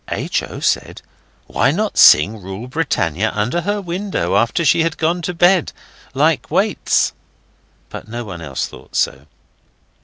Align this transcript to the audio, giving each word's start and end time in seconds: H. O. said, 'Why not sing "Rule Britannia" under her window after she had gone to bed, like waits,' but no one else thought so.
H. 0.11 0.41
O. 0.41 0.59
said, 0.59 1.03
'Why 1.45 1.69
not 1.69 1.95
sing 1.95 2.41
"Rule 2.41 2.67
Britannia" 2.67 3.31
under 3.35 3.61
her 3.61 3.79
window 3.79 4.35
after 4.35 4.65
she 4.65 4.81
had 4.81 4.97
gone 4.97 5.21
to 5.21 5.31
bed, 5.31 5.71
like 6.15 6.49
waits,' 6.49 7.13
but 7.89 8.07
no 8.07 8.23
one 8.23 8.41
else 8.41 8.65
thought 8.65 8.95
so. 8.95 9.27